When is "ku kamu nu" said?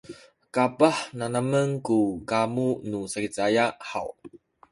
1.85-2.99